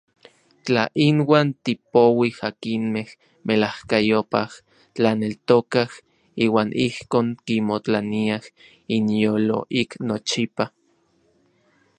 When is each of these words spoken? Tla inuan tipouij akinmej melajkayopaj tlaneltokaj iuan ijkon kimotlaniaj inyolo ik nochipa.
Tla 0.63 0.83
inuan 1.07 1.47
tipouij 1.63 2.33
akinmej 2.47 3.09
melajkayopaj 3.45 4.51
tlaneltokaj 4.95 5.91
iuan 6.43 6.69
ijkon 6.87 7.27
kimotlaniaj 7.45 8.45
inyolo 8.95 9.59
ik 9.81 9.89
nochipa. 10.07 10.65